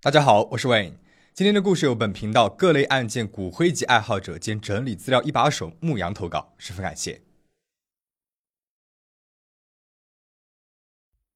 [0.00, 0.92] 大家好，我是 Wayne。
[1.34, 7.20] 今天的故事由本频道各类案件骨灰级爱好者兼整理资料一把手牧羊投稿，十分感谢。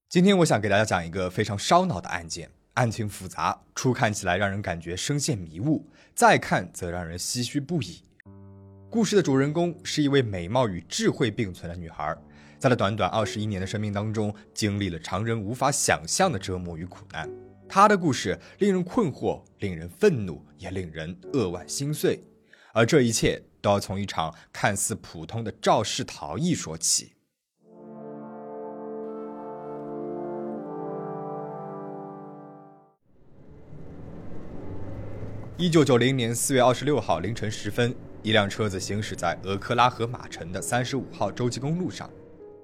[0.08, 5.84] 今天我想给大家讲一个非常烧脑的案件，案情复杂，初看起来让人感觉深陷迷雾，
[6.14, 8.04] 再看则让人唏嘘不已。
[8.88, 12.16] 故事的主人公是一位美貌与智慧并存的女孩，
[12.60, 17.28] 在她短短二十一年的生命当中，经历了常人无法想象的折磨与苦难。
[17.74, 22.22] 他的故事令人困惑，令人愤怒，也令人扼腕心碎。
[22.74, 27.14] 而这一切都要从一场看似普通的肇事逃逸说起。
[35.56, 42.10] 一九九零年四月二十六号凌晨时分，一辆车子行驶在俄克拉荷马城的三十五号洲际公路上，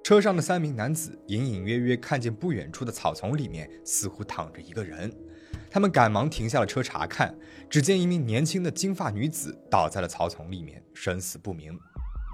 [0.09, 5.15] 车上的三名男子隐隐约约看见不远处的草丛里面似乎躺着一个人，
[5.71, 7.37] 他们赶忙停下了车查看，
[7.69, 11.79] 只见一名年轻的金发女子倒在了草丛里面，生死不明。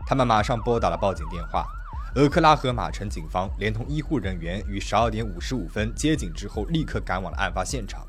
[0.06, 1.66] 他们马上拨打了报警电话，
[2.14, 8.06] 俄克拉荷马城警方连同医护人员于十二点五十五分接警之后，立刻赶往了案发现场。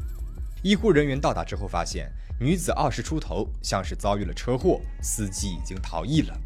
[0.61, 2.07] 医护人员到达之后发现。
[2.37, 6.37] 女子二十出头，像是遭遇了车祸，司机已经逃逸了。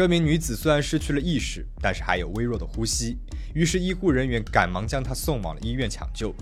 [0.00, 3.18] 这名女子虽然失去了意识，但是还有微弱的呼吸，
[3.54, 6.34] 于是医护人员赶忙将她送往了医院抢救，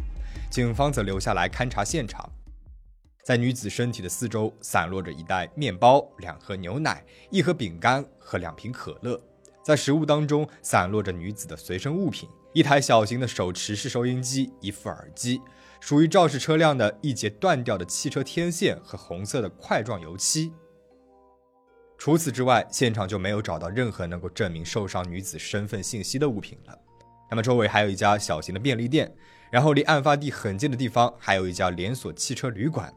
[0.48, 2.30] 警方则留下来勘察现场。
[3.24, 9.20] 在女子身体的四周散落着一袋面包、两盒牛奶、一盒饼干和两瓶可乐，
[9.64, 15.40] 在食物当中散落着女子的随身物品：一台小型的手持式收音机、一副耳机。
[15.80, 20.52] 属于肇事车辆的一节断掉的汽车天线和红色的块状油漆。
[21.98, 26.78] 除此之外，现场就没有找到任何能够证明受伤女子身份信息的物品了。
[27.28, 29.12] 那么，周围还有一家小型的便利店，
[29.50, 32.94] 然后离案发地很近的地方还有一家连锁汽车旅馆。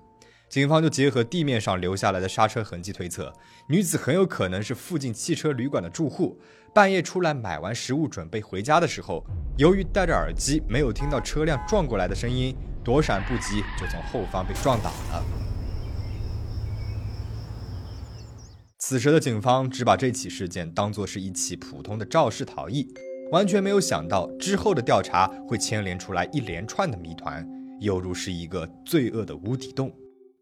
[0.48, 3.34] 警方就结合地面上留下来的刹车痕迹推测，
[3.68, 6.40] 女子很有可能是附近汽车旅馆的住户。
[6.74, 9.26] 半夜出来买完食物准备回家的时候，
[9.58, 12.56] 由于戴着耳机，没有听到车辆撞过来的声音。
[12.84, 15.51] 躲闪不及，就从后方被撞倒了。
[18.92, 22.94] 此时的警方只把这起事件当作是一起普通的肇事逃逸，
[23.32, 27.48] 完全没有想到之后的调查会牵连出来一连串的谜团，
[27.80, 29.96] 犹如是一个罪恶的无底洞。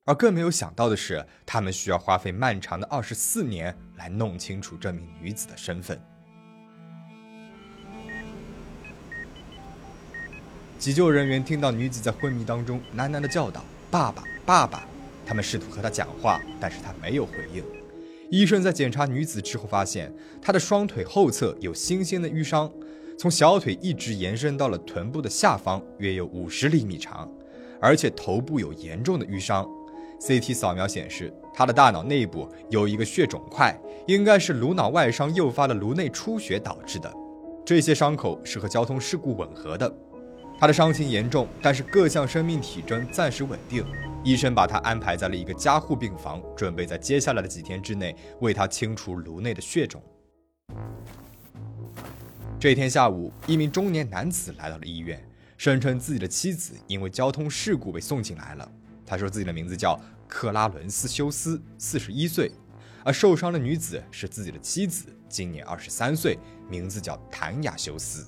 [0.03, 6.01] 而更没有想到的是，他们需要花费漫长的二十四年来弄清楚这名女子的身份。
[10.79, 14.87] 急救人员听到女子在昏迷当中喃喃地叫道：“爸爸，爸爸！”
[15.23, 17.63] 他们试图和她讲话，但是她没有回应。
[18.29, 22.72] 医生在检查女子之后发现，她的双腿后侧有新鲜的淤伤，
[23.17, 27.28] 从小腿一直延伸到了臀部的下方，约有五十厘米长，
[27.81, 29.67] 而且头部有严重的淤伤。
[30.19, 33.75] CT 扫描显示，她的大脑内部有一个血肿块，
[34.06, 37.11] 应该是颅脑外伤诱发的颅内出血导致的。
[37.66, 39.91] 这些伤口是和交通事故吻合的。
[40.59, 43.86] 他的伤情严重，但是各项生命体征暂时稳定。
[44.25, 50.03] 医生把他安排在了一个加护病房，准备在接下来的几天之内为他清除颅内的血肿。
[52.59, 55.25] 这天下午，一名中年男子来到了医院，
[55.56, 58.70] 声称自己的妻子因为交通事故被送进来了。
[59.06, 59.97] 他说自己的名字叫
[60.28, 62.52] 克拉伦斯·休斯，四十一岁，
[63.06, 66.38] 而受伤的女子是自己的妻子，今年二十三岁，
[66.70, 68.28] 名字叫谭雅·休斯。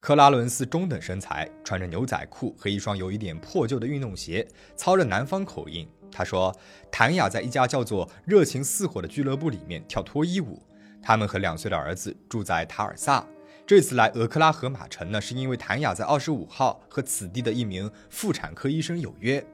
[0.00, 5.86] 克拉伦斯中等身材，穿着牛仔裤和一双有一点破旧的运动鞋，操着南方口音。
[6.10, 6.56] 他说
[6.90, 10.58] ：“谭雅在一家叫做‘热情似火’的俱乐部里面跳脱衣舞。
[11.02, 13.26] 他们和两岁的儿子住在塔尔萨。
[13.66, 19.44] 这次来俄克拉荷马城呢，是因为谭雅在二十五号和此地的一名妇产科医生有约。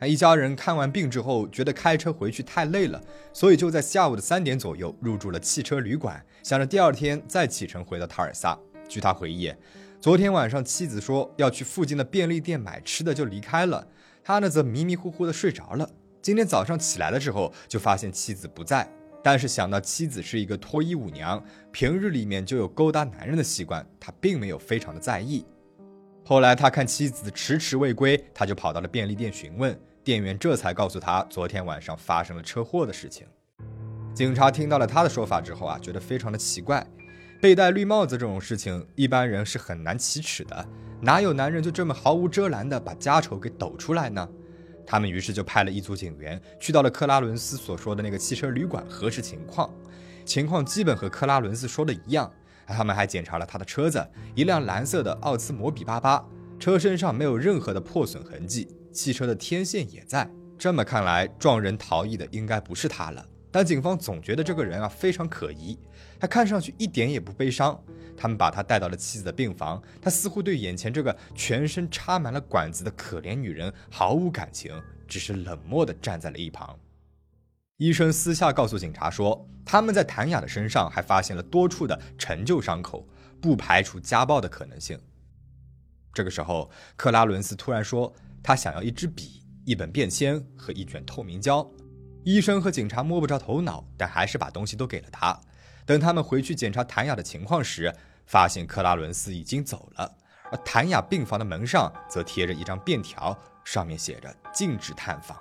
[0.00, 2.98] 那一家人看完病之后，觉得开车回去太累了，
[3.34, 9.52] 所以就在下午的三点左右入住了汽车旅馆，想着第二天再启程回到塔尔萨。”据他回忆，
[10.00, 13.86] 昨天晚上妻子说要去附近的便利店买吃的，就离开了。
[14.24, 15.88] 他呢则迷迷糊糊的睡着了。
[16.20, 18.90] 今天早上起来的时候，就发现妻子不在。
[19.22, 21.42] 但是想到妻子是一个脱衣舞娘，
[21.72, 25.44] 平日里面就有勾搭男人的习惯，他并没有非常的在意。
[26.24, 33.26] 后来他看妻子迟迟未归，他就跑到了便利店询问，店员这才告诉他昨天晚上发生了车祸的事情。
[34.14, 36.86] 警察听到了他的说法之后啊，觉得非常的奇怪。
[37.40, 40.68] 被戴绿帽子这种事情，一般人是很难启齿的。
[41.00, 44.28] 哪有男人就这么毫无遮拦的把家丑给抖出来呢？
[44.84, 49.70] 他们于是就派了一组警员去到了克拉伦斯所说的那个汽车旅馆核实情况。
[50.24, 52.28] 情况基本和克拉伦斯说的一样。
[52.66, 54.04] 他们还检查了他的车子，
[54.34, 56.22] 一辆蓝色的奥兹摩比巴巴。
[56.58, 60.28] 车身上没有任何的破损痕迹，汽车的天线也在。
[60.58, 63.24] 这么看来，撞人逃逸的应该不是他了。
[63.50, 65.78] 但警方总觉得这个人啊非常可疑，
[66.18, 67.78] 他看上去一点也不悲伤。
[68.16, 74.72] 他们把他带到了妻子的病房，他似乎对眼前这个全身插满了管子的可怜女人毫无感情，
[75.06, 76.76] 只是冷漠地站在了一旁。
[77.76, 83.06] 医生私下告诉警察说，他们在谭雅的身上还发现了多处的陈旧伤口，
[83.40, 84.98] 不排除家暴的可能性。
[86.12, 88.12] 这个时候，克拉伦斯突然说，
[88.42, 91.64] 他想要一支笔、一本便签和一卷透明胶。
[92.24, 95.40] 医生和警察摸不着头脑，但还是把东西都给了他。
[95.88, 97.90] 等他们回去检查谭雅的情况时，
[98.26, 100.14] 发现克拉伦斯已经走了，
[100.52, 105.34] 而谭雅病房的门上则贴着一张便条，上面写着“禁止探访”。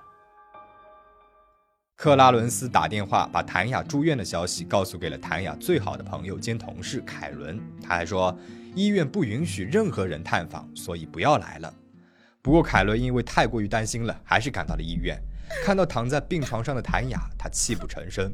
[1.98, 8.34] 克拉伦斯打电话把谭雅住院的消息告诉给了谭雅最好的朋友兼同事凯伦，他还说
[8.74, 11.74] 医院不允许任何人探访，所以不要来了。
[12.42, 15.22] 不过凯伦因为太过于担心了，还是赶到了医院。
[15.64, 18.34] 看到躺在病床上的谭雅，他泣不成声。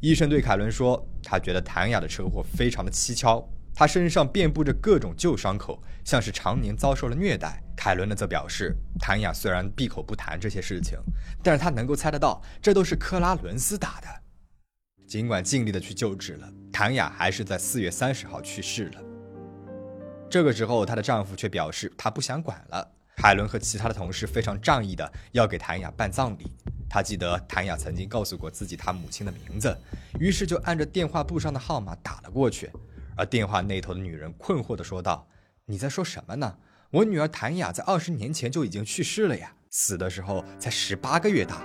[0.00, 7.62] 医生对凯伦说，他觉得谭雅的车祸非常的蹊跷，她身上遍布着各种旧伤口，像是常年遭受了虐待。
[7.76, 10.98] 凯伦呢则表示，谭雅虽然闭口不谈这些事情，
[11.42, 14.08] 但是他能够猜得到，这都是克拉伦斯打的。
[15.06, 19.00] 尽管尽力的去救治了，谭雅还是在四月三十号去世了。
[20.28, 22.92] 这个时候，她的丈夫却表示他不想管了。
[23.20, 26.50] 凯伦和其他的同事非常仗义的要给谭雅办葬礼。
[26.88, 29.76] 他记得谭雅曾经告诉过自己他母亲的名字，
[30.18, 32.70] 于是就按着电话簿上的号码打了过去。
[33.14, 35.28] 而电话那头的女人困惑的说道
[35.68, 36.56] ：“你在说什么呢？
[36.90, 41.62] 我女儿谭雅在二十年前就已经去世了呀，死的时候才十八个月大。”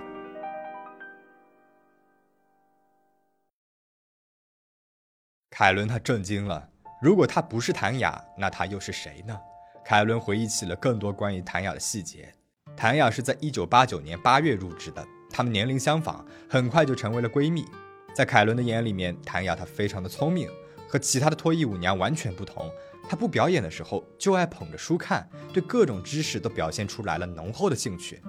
[5.50, 6.70] 凯伦他震惊了。
[7.02, 9.40] 如果她不是谭雅，那她又是谁呢？
[9.88, 12.34] 凯伦回忆起了更多关于谭雅的细节。
[12.76, 17.64] 谭雅是在1989年8月入职的，他们年龄相仿，很快就成为了闺蜜。
[18.12, 20.50] 在凯伦的眼里面，谭雅她非常的聪明，
[20.88, 22.68] 和其他的脱衣舞娘完全不同。
[23.08, 28.20] 她不表演的时候就爱捧着书看，对各种知识都表现出来了浓厚的兴趣。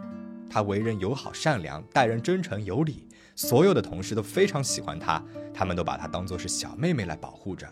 [0.50, 5.24] 她为人友好善良，待人真诚有礼，所有的同事都非常喜欢她，
[5.54, 7.66] 他们都把她当做是小妹妹来保护着。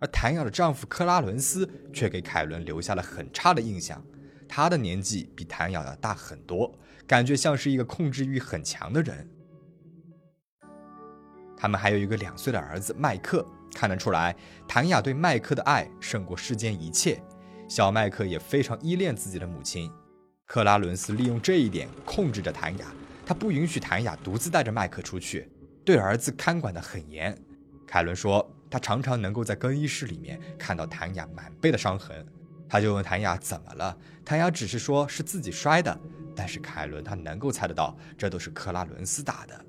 [0.00, 4.02] 而谭雅的丈夫克拉伦斯却给凯伦留下了很差的印象。
[4.48, 6.72] 他的年纪比谭雅要大很多，
[7.06, 9.28] 感觉像是一个控制欲很强的人。
[11.56, 14.34] 他们还有一个两岁的儿子麦克，看得出来，
[14.66, 17.20] 谭雅对麦克的爱胜过世间一切。
[17.68, 19.90] 小麦克也非常依恋自己的母亲。
[20.46, 22.86] 克拉伦斯利用这一点控制着谭雅，
[23.26, 25.50] 他不允许谭雅独自带着麦克出去，
[25.84, 27.36] 对儿子看管得很严。
[27.86, 28.54] 凯伦说。
[28.70, 32.26] 他常常能够在更衣室里面看到谭雅满背的伤痕，
[32.68, 35.98] 他就问谭雅怎么了，谭雅只是说是自己摔的，
[36.36, 39.64] 但是凯伦他能够猜得到，这都是克拉伦斯打的。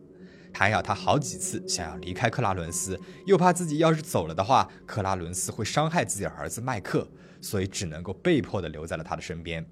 [0.52, 7.08] 谭雅他好几次想要离开克拉伦斯，又怕自己要是走了的话，克拉伦斯会伤害自己的儿子麦克，
[7.40, 9.66] 所以只能够被迫的留在了他的身边。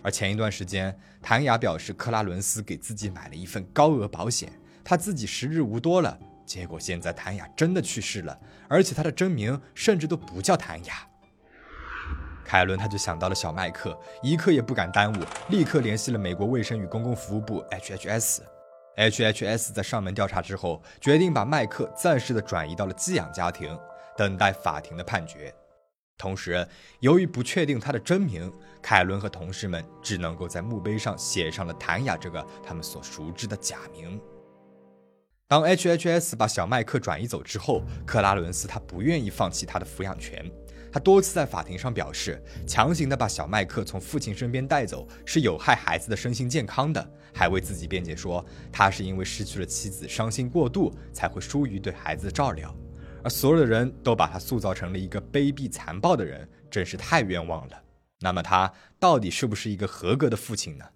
[0.00, 4.52] 而前一段时间，谭雅表示克拉伦斯给自己买了一份高额保险，
[4.84, 6.18] 他自己时日无多了。
[6.44, 11.06] 结果现在谭雅真的去世了，而且她的真名甚至都不叫谭雅。
[12.44, 18.40] 凯伦他就想到了小麦克，一刻也不敢耽误，立刻联系了美国卫生与公共服务部 HHS。
[18.96, 23.78] HHS 在上门调查之后，决定把麦克暂时的转移到了寄养家庭，
[24.18, 25.54] 等待法庭的判决。
[26.18, 26.66] 同时，
[27.00, 34.20] 由于不确定他的真名，凯伦和同事们只能够在墓碑上写上了谭雅这个他们所熟知的假名。
[35.52, 40.50] 当 HHS 把小麦克转移走之后，克拉伦斯他不愿意放弃他的抚养权。
[40.90, 48.42] 他多次在法庭上表示，强行的把小麦克从父亲身边带走是有害孩子的身心健康的，还为自己辩解说，
[48.72, 52.74] 他是因为失去了妻子，伤心过度才会疏于对孩子的照料。
[53.22, 57.82] 而所有的人都把他塑造成了一个卑鄙残暴的人，真是太冤枉了。
[58.20, 60.86] 那么他到底是不是一个合格的父亲呢？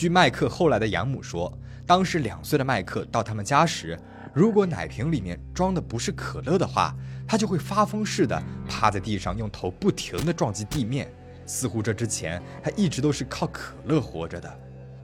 [0.00, 1.52] 据麦克后来的养母说，
[1.84, 4.00] 当时两岁的麦克到他们家时，
[4.32, 6.96] 如果奶瓶里面装的不是可乐的话，
[7.28, 11.12] 他就会发疯似的趴在地上，用头不停地撞击地面，
[11.44, 14.50] 似乎这之前他一直都是靠可乐活着的。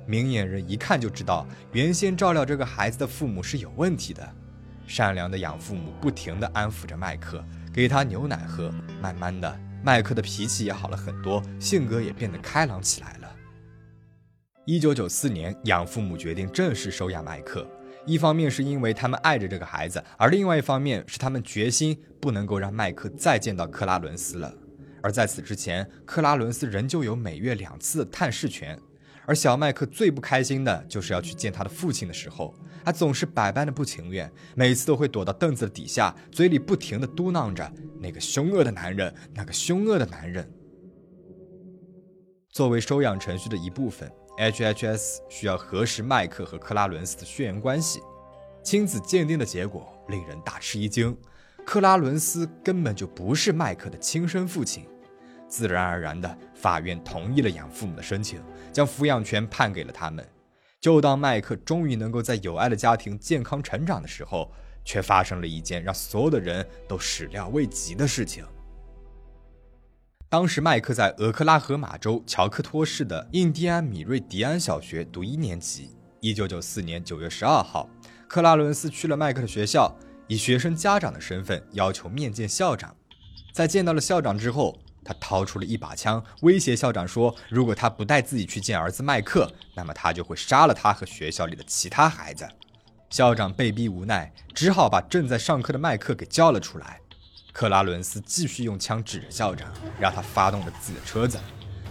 [0.07, 4.27] 明眼人一看就知道，原先照料这个孩子的父母是有问题的。
[4.87, 13.26] 善良的养父母不停地安抚着麦克，给他牛奶喝，慢慢的，麦克的脾气也好了很多，性格也变得开朗起来了。
[14.67, 17.65] 一九九四年，养父母决定正式收养麦克。
[18.05, 24.53] 一方面是因为他们爱着这个孩子，而另外一方面是他们决心不能够让麦克再见到克拉伦斯了。
[25.01, 28.77] 而在此之前，克拉伦斯仍旧有每月两次探视权。
[29.25, 32.53] 而小麦克最不开心的就是要去见他的父亲的时候，
[32.85, 40.51] 他总是百般的不情愿，每次都会躲到凳子的底下，嘴里不停的嘟囔着：“那个凶恶的男人，那个凶恶的男人。”
[42.51, 48.03] 作为收养程序的一部分，HHS 需要核实麦克和克拉伦斯的血缘关系。
[48.63, 51.17] 亲子鉴定的结果令人大吃一惊，
[51.65, 54.87] 克拉伦斯根本就不是麦克的亲生父亲。
[55.49, 60.27] 自然而然的，法院同意了养父母的申请，将抚养权判给了他们。
[60.81, 64.53] 就当麦克终于能够在有爱的家庭健康成长的时候，
[64.85, 68.45] 却发生了一件让所有的人都始料未及的事情。
[70.29, 75.95] 当时，麦克在俄克拉荷马州乔克托市的印第安米瑞迪安小学读一年级。
[76.21, 77.89] 一九九四年九月十二号，
[78.27, 82.93] 克拉伦斯去了麦克的学校，以学生家长的身份要求面见校长。
[83.53, 92.49] 在见到了校长之后，他掏出了一把枪，威胁校长说：“如果他不带自己去见儿子麦克，那么他就会杀了他和学校里的其他孩子。”
[93.11, 97.01] 校长被逼无奈，只好把正在上课的麦克给叫了出来。
[97.59, 101.39] 克拉伦斯继续用枪指着校长，让他发动了自己的车子。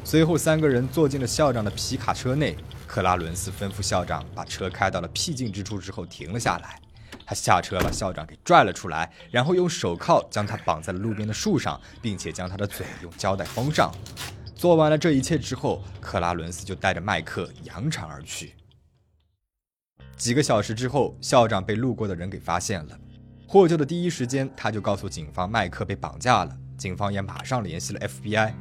[0.04, 2.56] 随后，三个人坐进了校长的皮卡车内。
[2.86, 6.80] 克拉伦斯吩咐校长把车开到了僻静之处之后停了下来。
[7.26, 13.92] 他下车把校长给拽了出来，然后用手铐将他绑在了路边的树上，并且将他的嘴用胶带封上。
[14.54, 18.54] 做完了这一切之后，克拉伦斯就带着麦克扬长而去。
[20.16, 23.00] 几个小时之后，校长被路过的人给发现了。
[23.48, 26.58] 获救的第一时间，他就告诉警方麦克被绑架了。
[26.78, 28.54] 警方也马上联系了 FBI。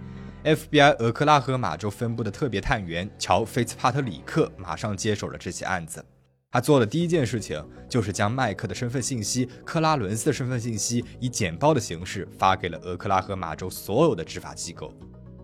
[0.44, 6.04] FBI 俄克拉荷马州分部的特别探员乔·菲茨帕特里克马上接手了这起案子。
[6.50, 14.92] 他做的第一件事情就是将麦克的身份信息、克拉伦斯的身份信息以简报的形式发给了俄克拉荷马州所有的执法机构。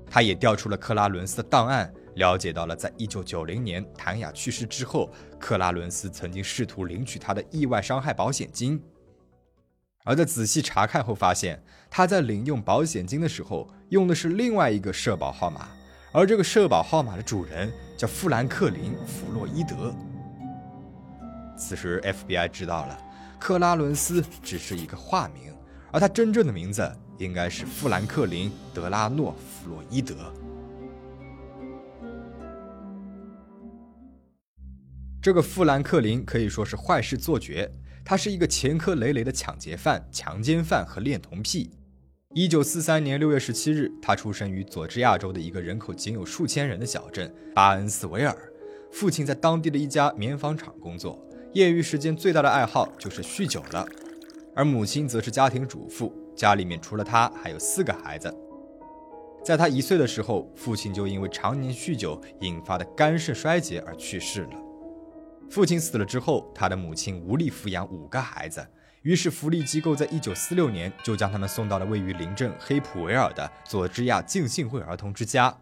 [0.07, 8.81] 他也调出了克拉伦斯的档案，了解到了在1990年谭雅去世之后，克拉伦斯曾经试图领取他的意外伤害保险金。
[10.05, 15.69] 而在仔细查看后发现，他在领用保险金的时候用的是另外一个社保号码，
[16.13, 19.95] 而这个社保号码的主人叫富兰克林·弗洛伊德。
[21.57, 22.99] 此时，FBI 知道了，
[23.39, 25.55] 克拉伦斯只是一个化名，
[25.93, 30.33] 而他真正的名字应该是富兰克林·德拉诺·弗洛伊德。
[35.21, 37.71] 这个富兰克林可以说是坏事做绝，
[38.05, 41.71] 他是一个前科累累的抢劫犯、强奸犯和恋童癖。
[42.35, 48.37] 一九四三年六月十七日，他出生于佐治亚州的一个人口仅有数千人的小镇巴恩斯维尔，
[48.93, 51.19] 父亲在当地的一家棉纺厂工作。
[51.53, 53.85] 业余时间最大的爱好就是酗酒了，
[54.55, 58.33] 而母亲则是家庭主妇，家里面除了他还有四个孩子。
[59.43, 64.70] 在他一岁的时候，父亲就因为常年酗酒引发的肝肾衰竭而去世了。
[65.51, 68.65] 父亲死了之后，他的母亲无力抚养五个孩子，
[69.03, 75.53] 于是福利机构在一九四六年就将他们送到了位于邻镇黑普维尔的佐治亚浸信会儿童之家。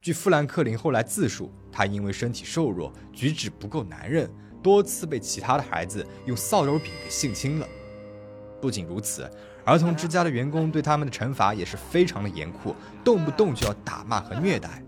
[0.00, 4.30] 据富兰克林后来自述，他因为身体瘦弱，举止不够男人。
[4.62, 7.68] 多次被其他的孩子用扫帚柄给性侵了。
[8.60, 9.28] 不仅如此，
[9.64, 12.74] 儿童之家的员工对他们的惩罚也是非常的严酷，
[13.04, 14.82] 动不动就要打骂和虐待。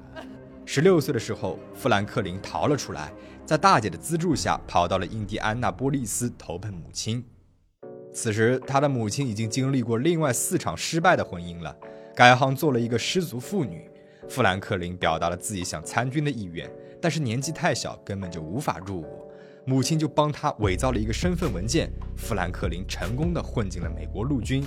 [0.64, 3.12] 十六岁的时候，富兰克林逃了出来，
[3.48, 7.24] 在大姐的资助下跑到了印第安纳波利斯投奔母亲。
[8.12, 11.74] 此时，他的母亲已经经历过另外四场失败的婚姻了，
[12.14, 13.90] 改行做了一个失足妇女。
[14.28, 19.32] 富兰克林表达了自己想参军的意愿，但是年纪太小，根本就无法入伍。
[19.64, 24.62] 母亲就帮他伪造了一个身份文件，富兰克林成功的混进了美国陆军。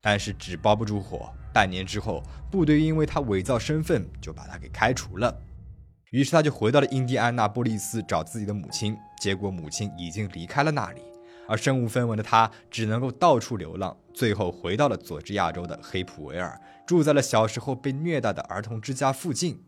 [0.00, 5.38] 但是纸包不住火，半年之后，部队因为他伪造身份，就把他给开除了。
[6.10, 11.00] 于是他就回到了印第安纳波利斯找自己的母亲，结果母亲已经离开了那里，
[11.46, 19.62] 而身无分文的他只能够到处流浪，最后回到了佐治亚州的黑普维尔，住在了小时候被虐待的儿童之家附近。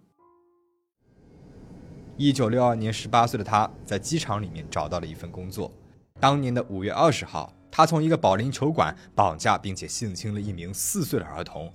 [2.16, 5.72] 一九六二年，十八岁的他在机场里面找到了一份工作。
[6.18, 11.72] 当年的五月二十号，他从一个保龄球馆绑架并且性侵了一名四岁的儿童。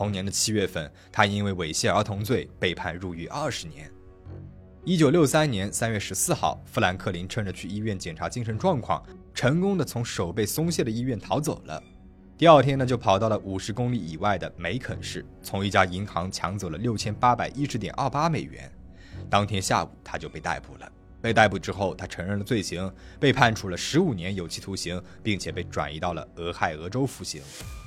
[0.00, 3.92] 同年的七月份，他因为猥亵儿童罪被判入狱二十年。
[4.82, 9.04] 一九六三年三月十四号，富兰克林趁着去医院检查精神状况，
[9.34, 11.82] 成功的从手被松懈的医院逃走了。
[12.38, 18.72] 第二天呢，就跑到了五十公里以外的梅肯市，从一家银行抢走了六千八百一十点二八美元。
[19.28, 20.90] 当天下午，他就被逮捕了。
[21.20, 22.90] 被逮捕之后，他承认了罪行，
[23.20, 27.42] 被判处了十五年有期徒刑，并且被转移到了俄亥俄州服刑。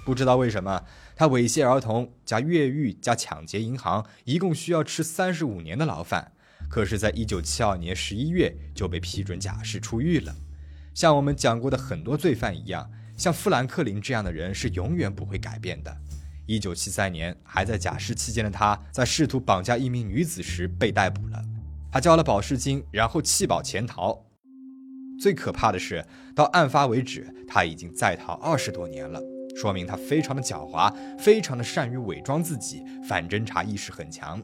[0.06, 0.84] 不知道为什么，
[1.16, 6.32] 他猥亵儿童加越狱加抢劫银行，一共需要吃三十五年的牢饭。
[6.70, 10.36] 可是，在一九七二年十一月就被批准假释出狱了。
[10.94, 15.96] 像我们讲过的很多罪犯一样，像富兰克林这样的人是永远不会改变的。
[16.46, 21.42] 一九七三年，还在假释期间的他，在试图绑架一名女子时被逮捕了。
[21.92, 24.26] 他交了保释金，然后弃保潜逃。
[25.22, 26.06] 最可怕的是，
[26.36, 29.22] 到案发为止，他已经在逃二十多年了，
[29.56, 34.42] 说明他非常的狡猾，非常的善于伪装自己，反侦查意识很强。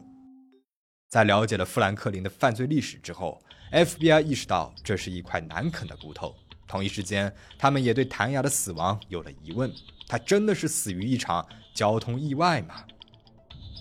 [1.08, 6.34] 在了解了富兰克林的犯罪历史之后，FBI 意识到这是一块难啃的骨头。
[6.68, 9.68] 同一时间，他们也对谭雅的死亡有了疑问：
[10.06, 12.84] 他真的是死于一场交通意外吗？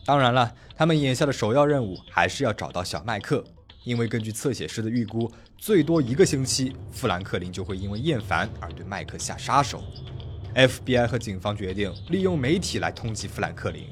[0.08, 3.44] 当然了，他们眼下的首要任务还是要找到小麦克，
[3.84, 9.84] 因为根据侧写师的预估，最多一个星期，富兰克林就会因为厌烦而对麦克下杀手。
[10.60, 13.88] FBI 和警方决定利用媒体来通缉富兰克林。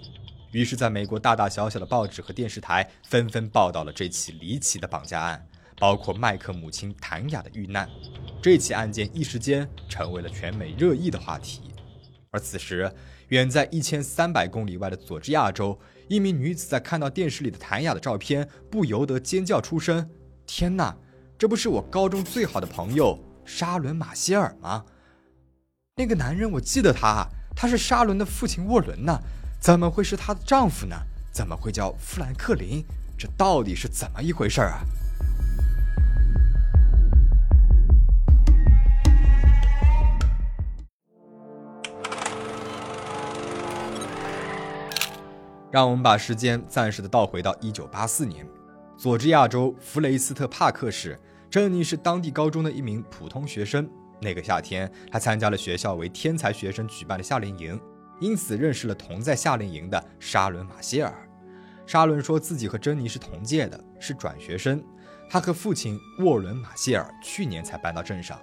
[0.52, 5.48] 于是，在美国大大小小的报纸和电视台纷纷报道了这起离奇的绑架案，
[5.80, 7.90] 包括麦克母亲谭雅的遇难。
[8.42, 11.62] 这起案件一时间成为了全美热议的话题。
[12.32, 12.92] 而此时，
[13.30, 20.10] 远在一千三百公里外的佐治亚州，一名女子在看到电视里的谭雅的照片，不由得尖叫出声
[20.46, 20.98] ：“天哪，
[21.38, 24.84] 这不是我高中最好的朋友沙伦·马歇尔吗？
[26.00, 29.20] 那个男人，我记得他，他是沙伦的父亲沃伦呢。”
[29.60, 30.96] 怎么会是她的丈夫呢？
[31.32, 32.86] 怎么会叫富兰克林？
[33.18, 34.82] 这到底是怎么一回事啊？
[45.72, 48.46] 让我们把时间暂时的倒回到一九八四年，
[48.96, 53.90] 佐治亚州弗雷斯特帕克市，珍妮是当地高中的一名普通学生。
[54.22, 57.80] 那个夏天，他参加了学校为天才学生举办的夏令营。
[58.20, 61.14] 因此认识了同在夏令营的沙伦·马歇尔。
[61.86, 64.84] 沙伦说自己和珍妮是同届的，是转学生。
[65.30, 68.40] 他和父亲沃伦·马歇尔去年才搬到镇上。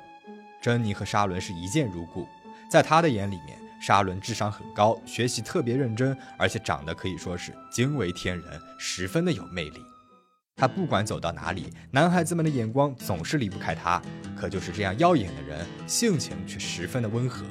[0.62, 2.24] 珍妮和沙伦是一见如故。
[2.70, 9.84] 在他的眼里面，沙伦智商很高，学习特别认真，而且长得可以说是惊为天人，十分的有魅力。
[10.56, 14.00] 他不管走到哪里，男孩子们的眼光总是离不开他。
[14.36, 17.44] 可就是这样耀眼的人，性情却十分的温和。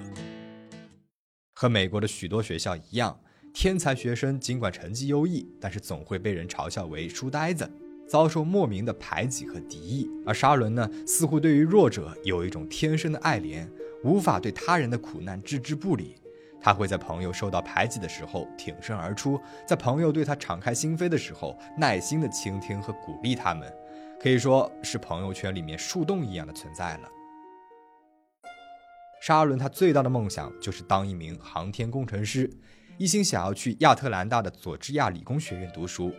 [1.54, 3.20] 和美国的许多学校一样，
[3.54, 7.70] 天才学生尽管成绩优异，但是总会被人嘲笑为书呆子，
[8.08, 10.10] 遭受莫名的排挤和敌意。
[10.26, 13.68] 而沙伦呢，似乎对于弱者有一种天生的爱怜，
[14.04, 16.16] 无法对他人的苦难置之不理。
[16.63, 23.69] 他会在朋友受到排挤的时候挺身而出，在朋友对他敞开心扉的时候，耐心的倾听和鼓励他们，
[24.17, 27.10] 可以说是朋友圈里面树洞一样的存在了。
[29.21, 32.49] 沙伦他最大的梦想就是当一名航天工程师，
[32.97, 36.13] 一心想要去亚特兰大的佐治亚理工学院读书。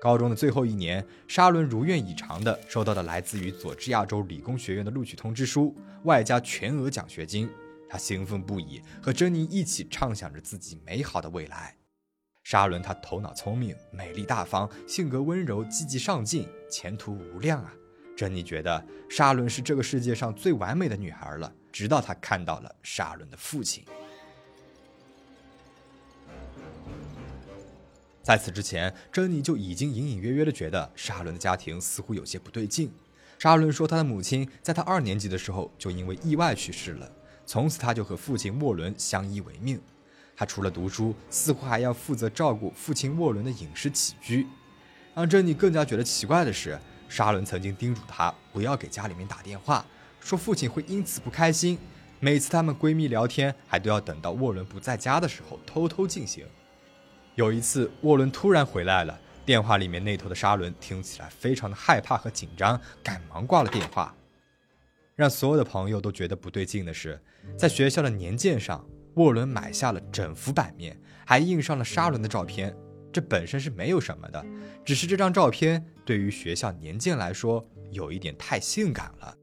[0.00, 7.50] 高中的最后一年，沙伦如愿以偿地收到了来自于佐治亚州理工学院的录取通知书，外加全额奖学金。
[7.90, 11.76] 他兴奋不已，和珍妮一起畅想着自己美好的未来。
[12.44, 17.74] 沙伦他头脑聪明，美丽大方，性格温柔，积极上进，前途无量啊！
[18.16, 21.52] 珍妮觉得沙伦是这个世界上最完美的女孩了。
[21.72, 23.84] 直到他看到了沙伦的父亲。
[28.22, 32.92] 在此之前，珍妮就已经隐隐约约的觉得沙伦的家庭似乎有些不对劲。
[33.38, 37.10] 沙伦说，他的母亲在他二年级的时候就因为意外去世了，
[37.50, 39.80] 从此他就和父亲沃伦相依为命。
[40.36, 44.46] 他除了读书，似乎还要负责照顾父亲沃伦的饮食起居。
[45.16, 49.84] 让珍妮更加觉得奇怪的是，沙伦曾经叮嘱她不要给家里面打电话。
[50.20, 51.76] 说父亲会因此不开心。
[52.20, 56.46] 每次她们闺蜜聊天，还都要等到沃伦不在家的时候偷偷进行。
[57.34, 64.14] 有一次，沃伦突然回来了，电话里面那头的沙伦听起来非常的害怕和紧张，赶忙挂了电话。
[65.20, 67.20] 让所有的朋友都觉得不对劲的是，
[67.54, 68.82] 在学校的年鉴上，
[69.16, 72.74] 沃伦买下了整幅版面，还印上了沙伦的照片。
[73.12, 74.42] 这本身是没有什么的，
[74.82, 79.36] 只是这张照片对于学校年鉴来说，有一点太性感了。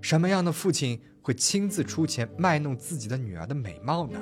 [0.00, 4.18] 什么样的父亲会亲自出钱卖弄自己的女儿的美貌呢？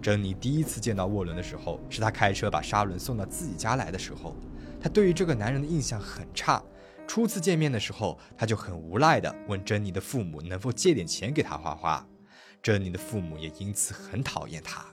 [0.00, 4.36] 珍妮第一次见到沃伦的时候，是他开车把沙伦送到自己家来的时候。
[4.80, 6.62] 他对于这个男人的印象很差。
[7.06, 12.04] 初次见面的时候，他就很无赖的问珍妮的父母能否借点钱给他花花。
[12.62, 14.84] 珍妮的父母也因此很讨厌他。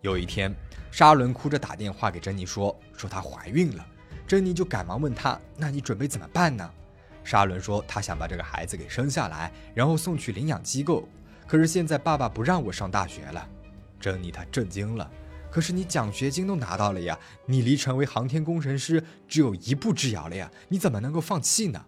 [0.00, 0.54] 有一天，
[0.92, 3.84] 沙伦哭着打电话给珍妮说：“说她怀孕了。”
[4.28, 6.70] 珍妮就赶忙问他：“那你准备怎么办呢？”
[7.24, 11.08] 沙伦说：“他想把这个孩子给生下来，然后送去领养机构。
[11.48, 13.44] 可是现在爸爸不让我上大学了。”
[13.98, 15.10] 珍妮她震惊了。
[15.50, 21.86] 可是你奖学金都拿到了呀，你离成为航天工程师只有一步之遥了呀，你怎么能够放弃呢？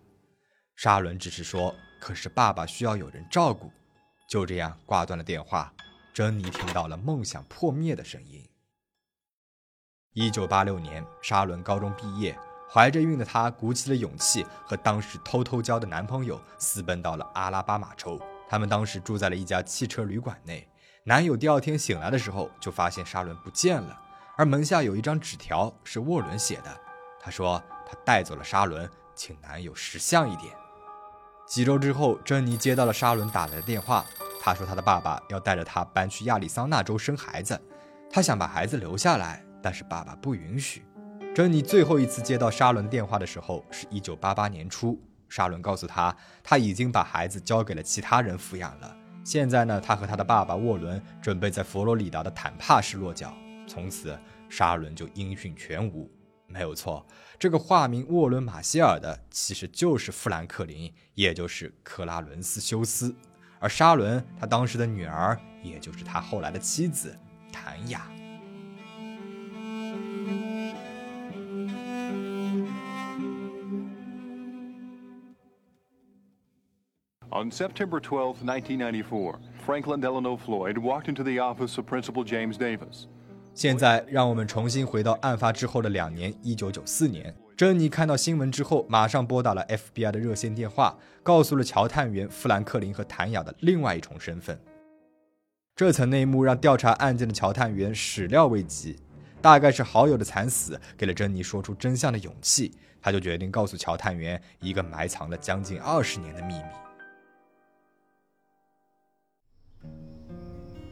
[0.77, 3.71] 沙伦只是说：“可是爸爸需要有人照顾。”
[4.29, 5.73] 就这样挂断了电话。
[6.13, 8.49] 珍妮听到了梦想破灭的声音。
[10.13, 12.37] 一九八六年，沙伦高中毕业。
[12.73, 18.21] 怀着孕的她鼓起了勇气，和当时偷偷交的男朋友私奔到了阿拉巴马州。
[18.49, 20.67] 他们当时住在了一家汽车旅馆内。
[21.05, 23.99] 男友第二天醒来的时候，就发现沙伦不见了，
[24.37, 26.81] 而门下有一张纸条是沃伦写的。
[27.19, 30.55] 他说他带走了沙伦，请男友识相一点。
[31.47, 34.05] 几周之后，珍妮接到了沙伦打来的电话。
[34.43, 37.59] 他说他的爸爸要带着他搬去亚利桑那州生孩子，
[38.11, 40.85] 他想把孩子留下来，但是爸爸不允许。
[41.35, 48.95] 珍妮最后一次接到沙伦电话的时候是一九八八年初，沙伦告诉他他已经把孩子交给了其他人抚养了。
[49.31, 53.33] 现在呢，他和他的爸爸沃伦准备在佛罗里达的坦帕市落脚。
[53.65, 56.11] 从此，沙伦就音讯全无。
[56.49, 57.07] 没有错，
[57.39, 63.15] 这个化名沃伦·马歇尔的其实就是富兰克林，也就是克拉伦斯·休斯。
[63.61, 67.17] 而沙伦他当时的女儿，也就是他后来的妻子
[67.53, 68.11] 谭雅。
[77.33, 83.07] On September 12, 1994, Franklin Delano Floyd walked into the office of Principal James Davis.
[83.55, 87.33] 现在，让我们重新回到案发之后的两年，一九九四年。
[87.57, 94.61] 珍妮看到新闻之后，马上拨打了 FBI 的热线电话，告诉了乔探员富兰克林和谭雅的另外一重身份。
[95.77, 98.97] 这层内幕让调查案件的乔探员始料未及，
[99.41, 106.90] 大概是好友的惨死给了珍妮说出真相的勇气，他就决定告诉乔探员一个埋藏了将近二十年的秘密。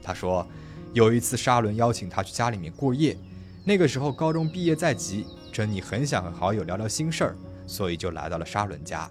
[0.09, 0.47] 他说，
[0.95, 3.15] 有一次沙伦邀请他去家里面过夜，
[3.63, 9.07] 那个时候高中毕业在即，珍妮很想和好友聊聊心事儿，所以就来到了沙伦家。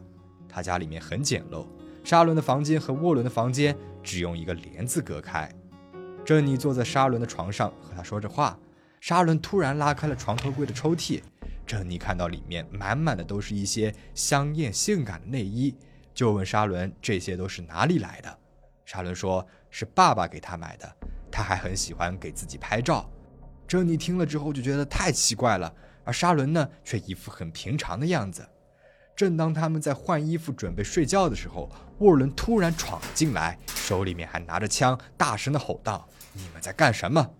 [0.50, 1.68] 他家里面很简陋，
[2.04, 5.48] 沙伦的房间和沃伦的房间只用一个帘子隔开。
[6.26, 8.58] 珍妮坐在沙伦的床上和他说着话，
[9.00, 11.22] 沙伦突然拉开了床头柜的抽屉，
[11.68, 15.76] 珍妮看到里面满满的都是一些香艳性感的内衣，
[16.16, 18.40] 就问沙伦这些都是哪里来的。
[18.88, 19.46] 沙伦说。
[19.70, 20.96] 是爸爸给他买的，
[21.30, 23.08] 他还很喜欢给自己拍照。
[23.68, 25.72] 珍妮听了之后就觉得太奇怪了，
[26.06, 28.48] 而沙伦呢，却一副很平常的样子。
[29.14, 31.70] 正当他们在换衣服准备睡觉的时候，
[32.00, 37.36] 沃伦突然闯了进来，手里面还拿着枪，大声的吼道：“你们在干什么？”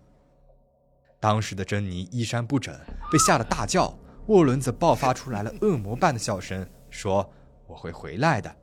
[1.18, 2.78] 当时的珍妮衣衫不整，
[3.10, 3.98] 被吓得大叫。
[4.26, 7.32] 沃伦则爆发出来了恶魔般的笑声，说
[7.66, 8.54] ：“我会回来的。”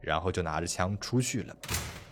[0.00, 1.54] 然后就拿着枪出去了。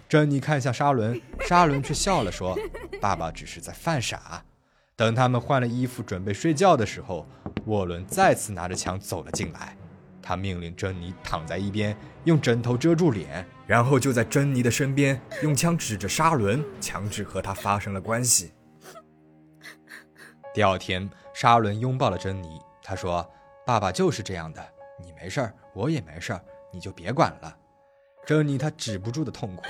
[0.09, 2.59] 珍妮看向沙伦， 沙伦却笑了，说
[2.99, 4.43] ：“爸爸只是在犯傻。”
[4.97, 7.27] 等他们换了衣服准备睡觉的时候，
[7.67, 9.77] 沃伦再次拿着枪走了进来。
[10.23, 18.53] 他命令珍妮躺在一边，用枕头遮住脸，然后就在珍妮的身边用枪指着沙伦，强制和他发生了关系。
[20.53, 23.27] 第二天，沙伦拥抱了珍妮，他说
[23.65, 24.67] ：“爸爸就是这样的，
[25.01, 27.57] 你没事儿，我也没事儿，你就别管了。”
[28.27, 29.63] 珍妮她止不住的痛哭。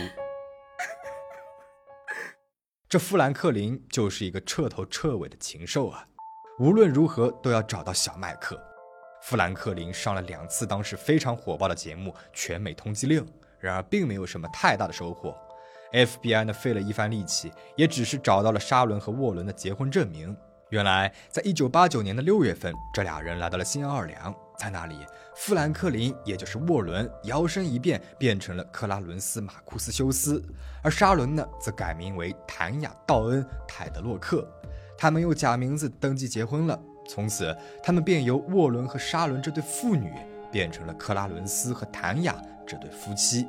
[2.91, 6.07] 这富兰克林就是一个彻头彻尾的禽兽啊！
[6.59, 8.59] 无论如何都要找到小麦克。
[9.21, 13.23] 富兰克林上了两次当时非常火爆的节目《全美通缉令》，
[13.61, 15.37] 然而并没有什么太大的收获。
[15.93, 20.35] FBI 呢费了一番力气，也只是找到了沙伦和沃伦的结婚证明。
[20.71, 24.35] 原来，在一九八九年的六月份，这俩人来到了新奥尔良。
[24.59, 24.97] 在那里，
[25.39, 30.43] 富兰克林也就是沃伦摇身一变变成了克拉伦斯·马库斯·休斯，
[30.83, 34.47] 而沙伦呢，则改名为谭雅·道恩·泰德洛克。
[34.99, 40.13] 他们用假名字登记结婚了，从此他们便由沃伦和沙伦这对父女
[40.51, 43.47] 变成了克拉伦斯和谭雅这对夫妻。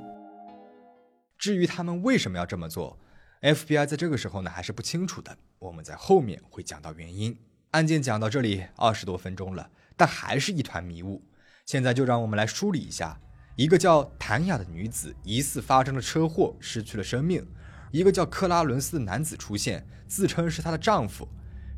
[1.39, 2.99] 至于他们为什么要这么做
[3.41, 5.35] ，FBI 在这个时候呢还是不清楚的。
[5.57, 7.35] 我们在后面会讲到原因。
[7.71, 9.71] 案件讲到这里二十多分钟了。
[9.97, 11.21] 但还是一团迷雾。
[11.69, 13.15] 现在就让我们来梳理一下：
[13.55, 17.43] 一个叫谭雅的女子疑似发生了车祸，失去了生命；
[17.91, 21.27] 一个叫克拉伦斯的男子出现，自称是她的丈夫。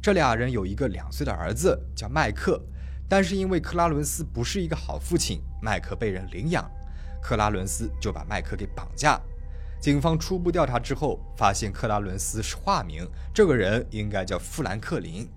[0.02, 2.58] 这俩人有一个两岁的儿子叫麦克，
[3.10, 6.72] 但是因为克拉伦斯不是一个好父亲，麦克被人领养，
[7.22, 9.20] 克拉伦斯就把麦克给绑架。
[9.82, 15.28] 警方初步调查之后，发现克拉伦斯是化名，这个人应该叫富兰克林，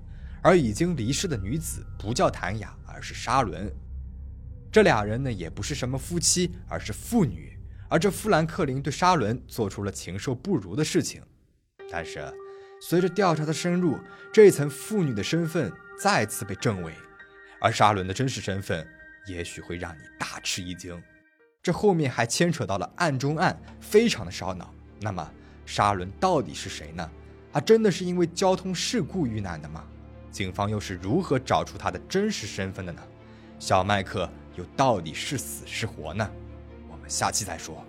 [0.40, 3.68] 而已经离世的女子不叫谭雅，而是沙伦。
[4.74, 7.56] 这俩人呢，也不是什么夫妻，而是父女。
[7.88, 11.22] 而这富兰克林对沙伦做出了禽兽不如的事情。
[11.92, 12.28] 但是，
[12.80, 13.96] 随着调查的深入，
[14.32, 16.92] 这一层妇女的身份再次被证伪，
[17.60, 18.84] 而沙伦的真实身份
[19.28, 21.00] 也许会让你大吃一惊。
[21.62, 24.74] 这后面还牵扯到了案中案，非常的烧脑。
[25.00, 25.32] 那么，
[25.64, 27.08] 沙伦到底是谁呢？
[27.52, 29.84] 他真的是因为交通事故遇难的吗？
[30.32, 33.00] 警方又是如何找出他的真实身份的呢？
[33.60, 36.30] 小麦克又到底是死是活呢？
[36.90, 37.84] 我们下期再说。